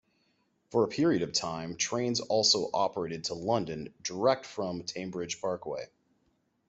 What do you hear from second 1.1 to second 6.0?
of time trains also operated to London direct from Tamebridge Parkway.